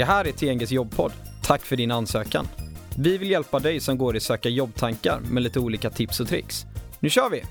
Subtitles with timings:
[0.00, 1.12] Det här är TNGs jobbpodd.
[1.42, 2.46] Tack för din ansökan.
[2.98, 6.66] Vi vill hjälpa dig som går i söka jobbtankar med lite olika tips och tricks.
[7.00, 7.42] Nu kör vi!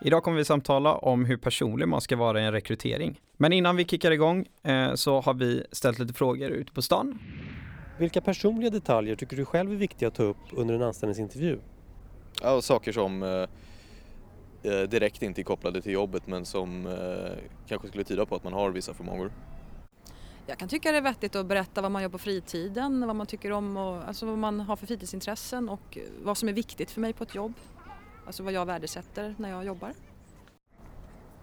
[0.00, 3.20] Idag kommer vi samtala om hur personlig man ska vara i en rekrytering.
[3.36, 7.18] Men innan vi kickar igång eh, så har vi ställt lite frågor ute på stan.
[7.98, 11.58] Vilka personliga detaljer tycker du själv är viktiga att ta upp under en anställningsintervju?
[12.42, 17.38] Ja, saker som eh, eh, direkt inte är kopplade till jobbet men som eh,
[17.68, 19.30] kanske skulle tyda på att man har vissa förmågor.
[20.46, 23.26] Jag kan tycka det är vettigt att berätta vad man gör på fritiden, vad man
[23.26, 26.90] tycker om och alltså vad man har för fritidsintressen och eh, vad som är viktigt
[26.90, 27.54] för mig på ett jobb.
[28.26, 29.92] Alltså vad jag värdesätter när jag jobbar.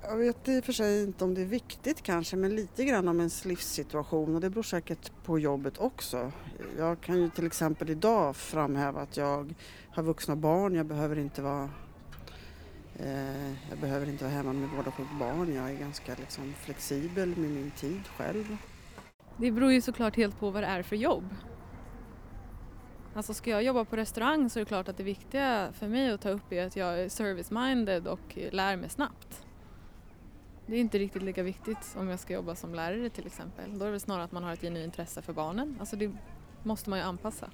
[0.01, 3.07] Jag vet i och för sig inte om det är viktigt kanske men lite grann
[3.07, 6.31] om ens livssituation och det beror säkert på jobbet också.
[6.77, 9.53] Jag kan ju till exempel idag framhäva att jag
[9.89, 11.69] har vuxna barn, jag behöver inte vara
[12.99, 15.53] eh, jag behöver inte vara hemma med båda sjukt barn.
[15.53, 18.57] Jag är ganska liksom, flexibel med min tid själv.
[19.39, 21.35] Det beror ju såklart helt på vad det är för jobb.
[23.13, 26.11] Alltså ska jag jobba på restaurang så är det klart att det viktiga för mig
[26.11, 29.45] att ta upp är att jag är service-minded och lär mig snabbt.
[30.65, 33.79] Det är inte riktigt lika viktigt om jag ska jobba som lärare till exempel.
[33.79, 35.77] Då är det snarare att man har ett genuint intresse för barnen.
[35.79, 36.11] Alltså det
[36.63, 37.49] måste man ju anpassa.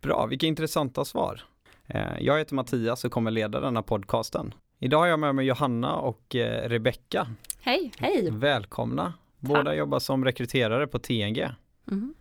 [0.00, 1.40] Bra, vilka intressanta svar.
[1.86, 4.54] Eh, jag heter Mattias och kommer leda denna podcasten.
[4.78, 7.26] Idag har jag med mig Johanna och eh, Rebecka.
[7.60, 8.30] Hej, hej!
[8.30, 9.12] Välkomna!
[9.44, 11.50] Båda jobbar som rekryterare på TNG.
[11.90, 12.14] Mm.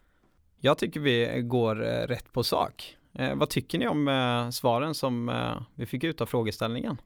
[0.59, 2.97] Jag tycker vi går eh, rätt på sak.
[3.35, 5.31] Vad tycker ni om svaren som
[5.75, 6.97] vi fick ut av frågeställningen?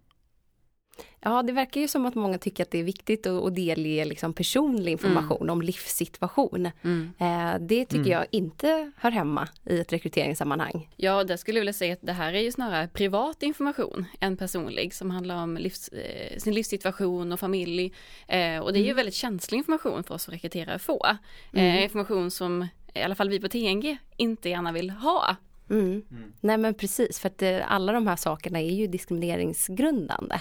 [1.22, 4.06] Ja, det verkar ju som att många tycker att det är viktigt att, att delge
[4.06, 5.50] liksom personlig information mm.
[5.50, 6.72] om livssituation.
[6.82, 7.14] Mm.
[7.20, 8.12] Eh, det tycker mm.
[8.12, 10.90] jag inte hör hemma i ett rekryteringssammanhang.
[10.96, 14.38] Ja, det skulle jag vilja säga att det här är ju snarare privat information än
[14.38, 17.94] personlig som handlar om livs, eh, sin livssituation och familj.
[18.28, 18.96] Eh, och det är ju mm.
[18.96, 21.06] väldigt känslig information för oss som rekryterare att få.
[21.54, 25.36] Eh, information som i alla fall vi på TNG inte gärna vill ha
[25.70, 26.02] Mm.
[26.12, 26.34] Mm.
[26.42, 30.40] Nej men precis, för att eh, alla de här sakerna är ju diskrimineringsgrundande.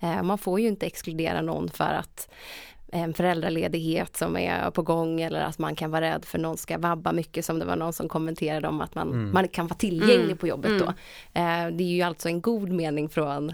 [0.00, 2.28] Eh, man får ju inte exkludera någon för att
[2.92, 6.78] en föräldraledighet som är på gång eller att man kan vara rädd för någon ska
[6.78, 9.32] vabba mycket som det var någon som kommenterade om att man, mm.
[9.32, 10.38] man kan vara tillgänglig mm.
[10.38, 10.92] på jobbet då.
[11.34, 11.66] Mm.
[11.68, 13.52] Eh, det är ju alltså en god mening från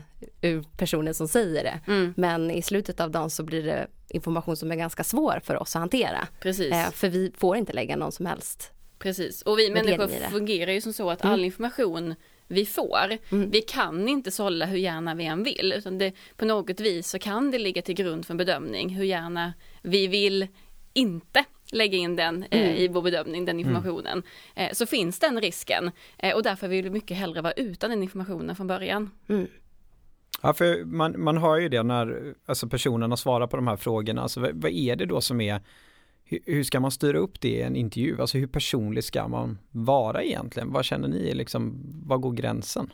[0.77, 1.93] personen som säger det.
[1.93, 2.15] Mm.
[2.17, 5.77] Men i slutet av dagen så blir det information som är ganska svår för oss
[5.77, 6.29] att hantera.
[6.41, 6.73] Precis.
[6.73, 8.74] Eh, för vi får inte lägga någon som helst
[9.05, 11.45] Precis, och vi människor fungerar ju som så att all mm.
[11.45, 12.15] information
[12.49, 13.51] vi får, mm.
[13.51, 17.19] vi kan inte sålla hur gärna vi än vill, utan det, på något vis så
[17.19, 20.47] kan det ligga till grund för en bedömning hur gärna vi vill
[20.93, 22.77] inte lägga in den eh, mm.
[22.77, 23.67] i vår bedömning, den mm.
[23.67, 24.23] informationen,
[24.55, 24.69] mm.
[24.69, 25.91] eh, så finns den risken.
[26.19, 29.11] Eh, och därför vill vi mycket hellre vara utan den informationen från början.
[29.29, 29.47] Mm.
[30.43, 34.23] Ja, för man, man hör ju det när alltså personerna svarar på de här frågorna,
[34.23, 35.61] alltså vad, vad är det då som är
[36.47, 38.21] hur ska man styra upp det i en intervju?
[38.21, 40.73] Alltså hur personlig ska man vara egentligen?
[40.73, 42.93] Vad känner ni, liksom, vad går gränsen?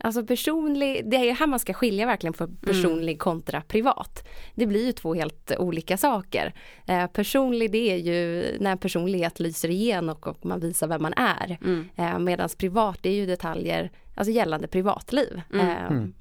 [0.00, 3.18] Alltså personlig, det är här man ska skilja verkligen på personlig mm.
[3.18, 4.28] kontra privat.
[4.54, 6.54] Det blir ju två helt olika saker.
[6.86, 11.12] Eh, personlig det är ju när personlighet lyser igenom och, och man visar vem man
[11.16, 11.58] är.
[11.64, 11.88] Mm.
[11.96, 15.40] Eh, Medan privat det är ju detaljer alltså gällande privatliv.
[15.52, 15.66] Mm.
[15.66, 16.14] Eh, mm.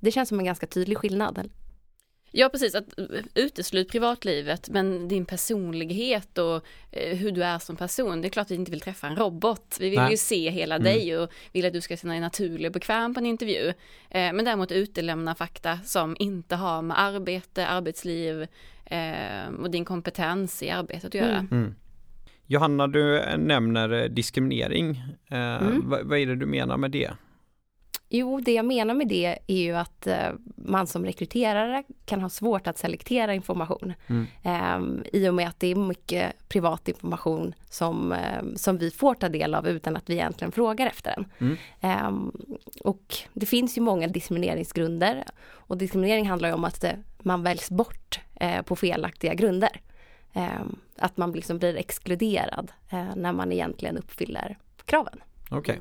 [0.00, 1.50] det känns som en ganska tydlig skillnad.
[2.30, 2.84] Ja precis, att
[3.34, 8.22] uteslut privatlivet men din personlighet och eh, hur du är som person.
[8.22, 9.76] Det är klart att vi inte vill träffa en robot.
[9.80, 10.10] Vi vill Nej.
[10.10, 10.84] ju se hela mm.
[10.84, 13.68] dig och vill att du ska känna dig naturlig och bekväm på en intervju.
[14.10, 18.46] Eh, men däremot utelämna fakta som inte har med arbete, arbetsliv
[18.84, 21.36] eh, och din kompetens i arbetet att göra.
[21.36, 21.48] Mm.
[21.50, 21.74] Mm.
[22.46, 25.02] Johanna, du nämner diskriminering.
[25.30, 25.88] Mm.
[25.88, 27.10] Vad är det du menar med det?
[28.10, 32.28] Jo, det jag menar med det är ju att eh, man som rekryterare kan ha
[32.28, 33.92] svårt att selektera information.
[34.06, 34.26] Mm.
[34.42, 39.14] Eh, I och med att det är mycket privat information som, eh, som vi får
[39.14, 41.26] ta del av utan att vi egentligen frågar efter den.
[41.38, 41.56] Mm.
[41.80, 42.32] Ehm,
[42.84, 47.70] och det finns ju många diskrimineringsgrunder och diskriminering handlar ju om att eh, man väljs
[47.70, 48.20] bort
[48.64, 49.80] på felaktiga grunder.
[50.32, 52.72] Ehm, att man liksom blir exkluderad
[53.16, 55.20] när man egentligen uppfyller kraven.
[55.50, 55.76] Okay.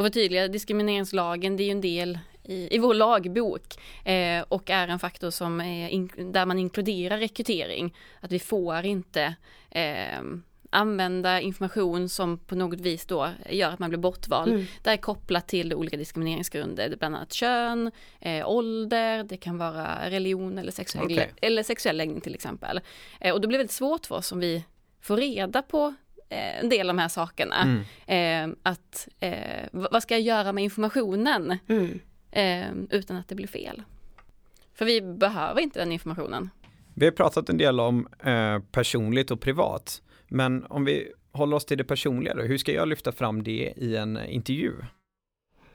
[0.00, 4.88] Och förtydliga, diskrimineringslagen det är ju en del i, i vår lagbok eh, och är
[4.88, 7.94] en faktor som in, där man inkluderar rekrytering.
[8.20, 9.34] Att vi får inte
[9.70, 10.22] eh,
[10.70, 14.52] använda information som på något vis då gör att man blir bortvald.
[14.52, 14.64] Mm.
[14.82, 20.58] Det är kopplat till olika diskrimineringsgrunder, bland annat kön, eh, ålder, det kan vara religion
[20.58, 21.26] eller sexuell, okay.
[21.42, 22.80] eller sexuell läggning till exempel.
[23.20, 24.64] Eh, och då blir det väldigt svårt för oss om vi
[25.00, 25.94] får reda på
[26.30, 27.84] en del av de här sakerna.
[28.06, 28.50] Mm.
[28.52, 32.00] Eh, att eh, vad ska jag göra med informationen mm.
[32.30, 33.82] eh, utan att det blir fel?
[34.74, 36.50] För vi behöver inte den informationen.
[36.94, 41.64] Vi har pratat en del om eh, personligt och privat, men om vi håller oss
[41.64, 44.72] till det personliga då, hur ska jag lyfta fram det i en intervju?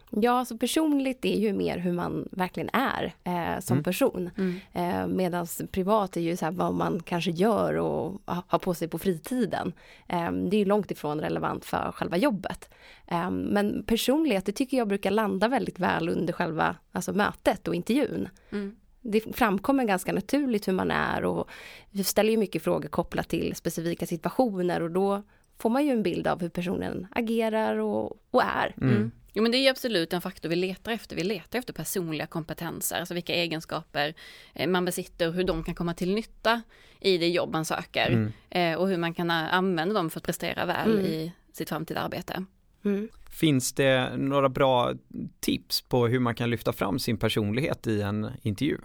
[0.09, 3.83] Ja, alltså personligt är ju mer hur man verkligen är eh, som Mm.
[3.83, 4.29] person.
[4.37, 4.55] Mm.
[4.73, 8.73] Eh, Medan privat är ju så här vad man kanske gör och ha- har på
[8.73, 9.73] sig på fritiden.
[10.07, 12.69] Eh, det är ju långt ifrån relevant för själva jobbet.
[13.07, 17.75] Eh, men personlighet, det tycker jag brukar landa väldigt väl under själva alltså mötet och
[17.75, 18.29] intervjun.
[18.51, 18.75] Mm.
[19.01, 21.49] Det framkommer ganska naturligt hur man är och
[21.91, 25.23] vi ställer ju mycket frågor kopplat till specifika situationer och då
[25.57, 28.73] får man ju en bild av hur personen agerar och, och är.
[28.81, 29.11] Mm.
[29.35, 31.15] Jo men det är ju absolut en faktor vi letar efter.
[31.15, 34.13] Vi letar efter personliga kompetenser, alltså vilka egenskaper
[34.53, 36.61] eh, man besitter och hur de kan komma till nytta
[37.01, 38.07] i det jobb man söker.
[38.09, 38.31] Mm.
[38.49, 41.05] Eh, och hur man kan eh, använda dem för att prestera väl Mm.
[41.05, 42.45] i sitt framtida arbete.
[42.85, 43.09] Mm.
[43.29, 44.93] Finns det några bra
[45.39, 48.77] tips på hur man kan lyfta fram sin personlighet i en intervju?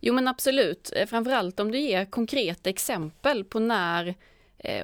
[0.00, 4.14] Jo men absolut, framförallt om du ger konkreta exempel på när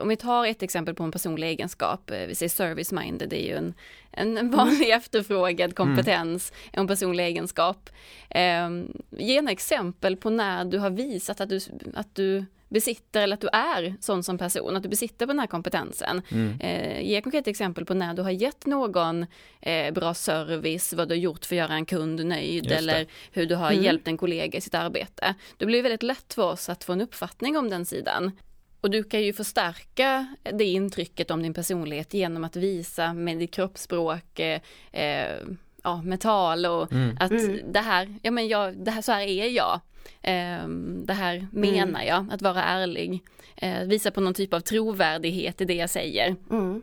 [0.00, 3.46] om vi tar ett exempel på en personlig egenskap, eh, vi säger service-minded, det är
[3.48, 3.74] ju en,
[4.12, 7.90] en, en vanlig efterfrågad kompetens, en personlig egenskap.
[8.30, 8.68] Eh,
[9.10, 11.60] ge gärna exempel på när du har visat att du,
[11.94, 15.40] att du besitter eller att du är sån som person, att du besitter på den
[15.40, 16.22] här kompetensen.
[16.30, 16.60] Mm.
[16.60, 19.26] Eh, ge konkreta exempel på när du har gett någon
[19.60, 23.46] eh, bra service, vad du har gjort för att göra en kund nöjd eller hur
[23.46, 23.84] du har Mm.
[23.84, 25.34] hjälpt en kollega i sitt arbete.
[25.56, 28.32] Det blir väldigt lätt för oss att få en uppfattning om den sidan.
[28.80, 33.54] Och du kan ju förstärka det intrycket om din personlighet genom att visa med ditt
[33.54, 34.60] kroppsspråk, eh,
[34.92, 35.36] eh,
[35.82, 37.16] ja, tal och Mm.
[37.20, 37.60] att Mm.
[37.72, 39.80] det här, ja men jag, det här, så här är jag.
[40.22, 40.68] Eh,
[41.04, 43.20] det här menar jag, att vara ärlig.
[43.56, 46.36] Eh, visa på någon typ av trovärdighet i det jag säger.
[46.50, 46.82] Mm.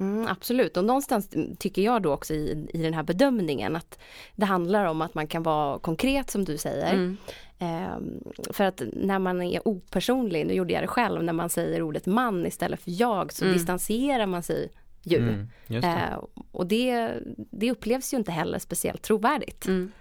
[0.00, 3.98] Mm, absolut, och någonstans tycker jag då också i, i den här bedömningen att
[4.36, 6.92] det handlar om att man kan vara konkret som du säger.
[6.94, 7.16] Mm.
[7.58, 11.82] Ehm, för att när man är opersonlig, nu gjorde jag det själv, när man säger
[11.82, 13.56] ordet man istället för jag så Mm.
[13.56, 14.70] distanserar man sig
[15.02, 15.18] ju.
[15.18, 15.48] Mm.
[15.66, 15.88] Just det.
[15.88, 19.66] Eh, och det, det upplevs ju inte heller speciellt trovärdigt.
[19.66, 19.92] Mm.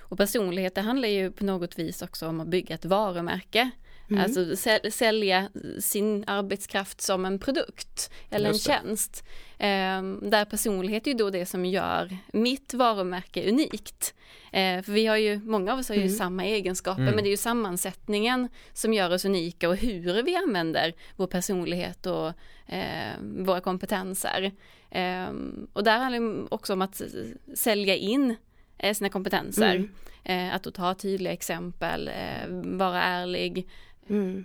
[0.00, 3.70] Och personlighet, det handlar ju på något vis också om att bygga ett varumärke.
[4.10, 4.24] Mm.
[4.24, 5.48] Alltså säl- sälja
[5.80, 9.24] sin arbetskraft som en produkt eller en tjänst.
[9.58, 14.14] Ehm, där personlighet är ju då det som gör mitt varumärke unikt.
[14.52, 16.12] Eh, för vi har ju, många av oss har ju Mm.
[16.14, 17.14] samma egenskaper Mm.
[17.14, 22.06] men det är ju sammansättningen som gör oss unika och hur vi använder vår personlighet
[22.06, 22.32] och
[22.72, 24.52] eh, våra kompetenser.
[24.90, 27.02] Ehm, och där handlar det också om att
[27.54, 28.36] sälja in
[28.78, 29.74] eh, sina kompetenser.
[29.76, 29.90] Mm.
[30.24, 33.68] Eh, att ta tydliga exempel, eh, vara ärlig.
[34.10, 34.44] Mm.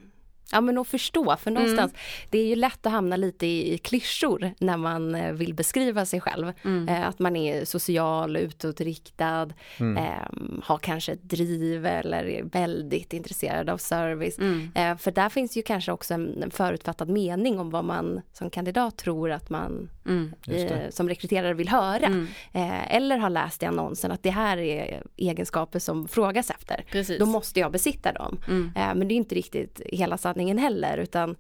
[0.52, 1.94] Ja men att förstå, för någonstans,
[2.30, 6.06] det är ju lätt att hamna lite i, i klyschor när man eh, vill beskriva
[6.06, 6.54] sig själv.
[6.64, 6.90] Mm.
[6.90, 9.50] Eh, att man är social, utåtriktad,
[9.80, 9.98] Mm.
[9.98, 14.38] eh, har kanske ett driv eller är väldigt intresserad av service.
[14.40, 14.72] Mm.
[14.76, 18.50] Eh, för där finns ju kanske också en, en förutfattad mening om vad man som
[18.50, 20.34] kandidat tror att man Mm.
[20.48, 22.06] Eh, som rekryterare vill höra.
[22.06, 22.28] Mm.
[22.54, 26.86] Eh, eller har läst i annonsen att det här är egenskaper som frågas efter.
[26.92, 27.20] Precis.
[27.20, 28.40] Då måste jag besitta dem.
[28.48, 28.72] Mm.
[28.76, 31.36] Men det är inte riktigt hela sanningen heller utan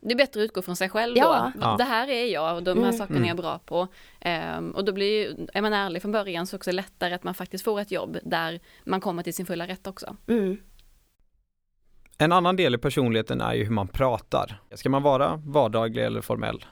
[0.00, 1.52] Det är bättre att utgå från sig själv Ja.
[1.54, 1.60] då.
[1.64, 1.76] Ja.
[1.78, 2.92] Det här är jag och de här Mm.
[2.98, 3.88] sakerna är jag bra på.
[4.20, 7.34] Ehm, och då blir ju, är man ärlig från början så också lättare att man
[7.34, 10.16] faktiskt får ett jobb där man kommer till sin fulla rätt också.
[10.28, 10.56] mm,
[12.18, 14.60] En annan del i personligheten är ju hur man pratar.
[14.74, 16.64] Ska man vara vardaglig eller formell?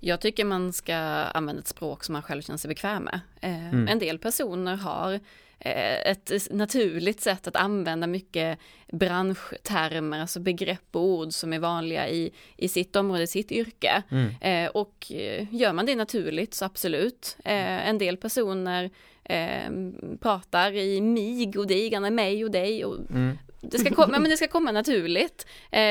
[0.00, 3.20] Jag tycker man ska använda ett språk som man själv känner sig bekväm med.
[3.40, 3.88] Eh, Mm.
[3.88, 5.20] En del personer har
[5.58, 8.58] ett naturligt sätt att använda mycket
[8.92, 14.02] branschtermer, alltså begrepp och ord som är vanliga i, i sitt område, sitt yrke.
[14.10, 14.34] Mm.
[14.40, 17.36] Eh, och eh, gör man det naturligt så absolut.
[17.44, 18.90] Eh, en del personer
[19.24, 19.70] eh,
[20.20, 22.84] pratar i mig och dig, gärna mig och dig.
[22.84, 23.38] Och Mm.
[23.60, 25.46] Det, ska komma, men det ska komma naturligt.
[25.70, 25.82] Eh,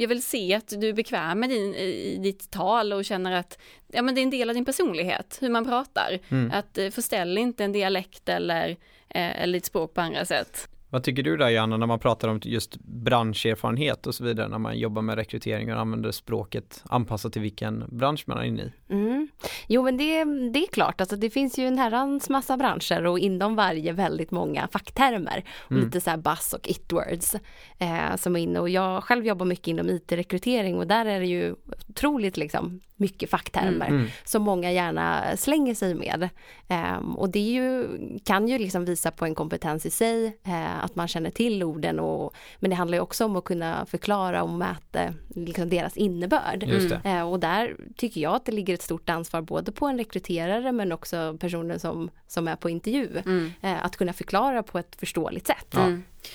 [0.00, 3.58] jag vill se att du är bekväm med din, i ditt tal och känner att
[3.92, 6.18] ja, men det är en del av din personlighet, hur man pratar.
[6.28, 6.52] Mm.
[6.54, 8.70] Att eh, förställ inte en dialekt eller,
[9.08, 10.68] eh, eller ditt språk på andra sätt.
[10.94, 14.58] Vad tycker du där Janna när man pratar om just branscherfarenhet och så vidare när
[14.58, 18.92] man jobbar med rekrytering och använder språket anpassat till vilken bransch man är inne i?
[18.92, 19.28] mm.
[19.66, 23.18] Jo men det, det är klart, alltså, det finns ju en herrans massa branscher och
[23.18, 25.44] inom varje väldigt många facktermer.
[25.64, 25.84] Och Mm.
[25.84, 27.40] lite så här buzz och it-words
[27.78, 31.26] eh, som är inne och jag själv jobbar mycket inom IT-rekrytering och där är det
[31.26, 31.54] ju
[31.88, 34.06] otroligt liksom mycket facktermer Mm.
[34.24, 36.28] som många gärna slänger sig med.
[36.68, 37.88] Ehm, och det ju,
[38.24, 42.00] kan ju liksom visa på en kompetens i sig, eh, att man känner till orden
[42.00, 45.00] och, men det handlar ju också om att kunna förklara och mäta
[45.34, 46.62] liksom deras innebörd.
[46.62, 47.10] Just det.
[47.10, 50.72] Eh, och där tycker jag att det ligger ett stort ansvar både på en rekryterare
[50.72, 53.08] men också personen som, som är på intervju.
[53.26, 53.52] Mm.
[53.62, 55.66] Eh, att kunna förklara på ett förståeligt sätt.
[55.70, 55.90] Ja.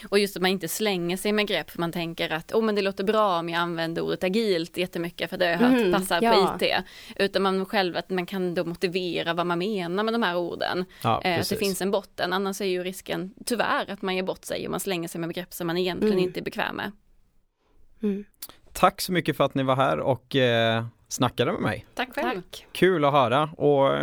[0.09, 2.75] Och just att man inte slänger sig med grepp för man tänker att oh, men
[2.75, 5.91] det låter bra om jag använder ordet agilt jättemycket för det har jag hört Mm,
[5.93, 6.55] passar ja.
[6.59, 6.73] på IT.
[7.15, 10.85] Utan man själv att man kan då motivera vad man menar med de här orden.
[11.03, 14.23] Ja, Eh, att det finns en botten, annars är ju risken tyvärr att man ger
[14.23, 16.23] bort sig och man slänger sig med begrepp som man egentligen Mm.
[16.25, 16.91] inte är bekväm med.
[18.03, 18.25] Mm.
[18.73, 21.85] Tack så mycket för att ni var här och eh, snackade med mig.
[21.95, 22.41] Tack själv.
[22.41, 22.65] Tack.
[22.71, 23.93] Kul att höra och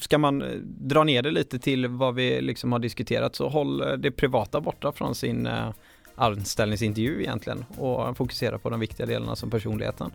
[0.00, 3.80] ska man eh, dra ner det lite till vad vi liksom har diskuterat så håll
[3.80, 5.70] eh, det privata borta från sin eh,
[6.14, 10.10] anställningsintervju egentligen och fokusera på de viktiga delarna som personligheten.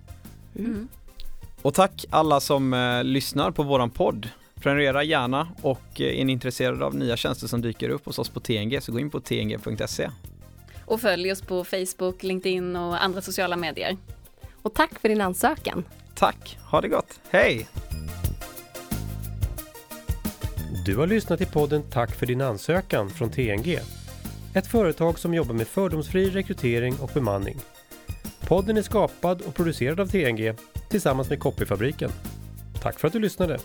[0.59, 0.87] Mm.
[1.61, 4.29] Och tack alla som eh, lyssnar på våran podd.
[4.55, 8.29] Prenumerera gärna och eh, är ni intresserade av nya tjänster som dyker upp hos oss
[8.29, 10.09] på TNG så gå in på tng.se.
[10.85, 13.97] Och följ oss på Facebook, LinkedIn och andra sociala medier.
[14.61, 15.83] Och tack för din ansökan.
[16.15, 17.67] Tack, ha det gott, hej!
[20.85, 23.79] Du har lyssnat till podden Tack för din ansökan från TNG.
[24.53, 27.57] Ett företag som jobbar med fördomsfri rekrytering och bemanning.
[28.39, 30.53] Podden är skapad och producerad av TNG
[30.89, 32.11] tillsammans med Copyfabriken.
[32.81, 33.59] Tack för att du lyssnade!